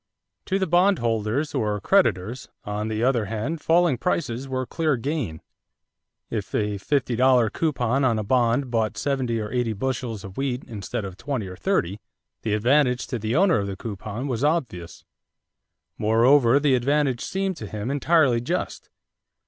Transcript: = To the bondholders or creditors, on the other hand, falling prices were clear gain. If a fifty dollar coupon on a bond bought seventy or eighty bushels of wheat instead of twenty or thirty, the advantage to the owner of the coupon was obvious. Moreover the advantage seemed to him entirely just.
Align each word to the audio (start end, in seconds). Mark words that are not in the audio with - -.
= 0.25 0.45
To 0.47 0.57
the 0.57 0.65
bondholders 0.65 1.53
or 1.53 1.79
creditors, 1.79 2.49
on 2.63 2.87
the 2.87 3.03
other 3.03 3.25
hand, 3.25 3.61
falling 3.61 3.99
prices 3.99 4.47
were 4.49 4.65
clear 4.65 4.97
gain. 4.97 5.43
If 6.31 6.55
a 6.55 6.79
fifty 6.79 7.15
dollar 7.15 7.51
coupon 7.51 8.03
on 8.03 8.17
a 8.17 8.23
bond 8.23 8.71
bought 8.71 8.97
seventy 8.97 9.39
or 9.39 9.51
eighty 9.51 9.73
bushels 9.73 10.23
of 10.23 10.37
wheat 10.37 10.63
instead 10.63 11.05
of 11.05 11.17
twenty 11.17 11.45
or 11.47 11.55
thirty, 11.55 11.99
the 12.41 12.55
advantage 12.55 13.05
to 13.09 13.19
the 13.19 13.35
owner 13.35 13.59
of 13.59 13.67
the 13.67 13.77
coupon 13.77 14.27
was 14.27 14.43
obvious. 14.43 15.05
Moreover 15.99 16.59
the 16.59 16.73
advantage 16.73 17.23
seemed 17.23 17.57
to 17.57 17.67
him 17.67 17.91
entirely 17.91 18.41
just. 18.41 18.89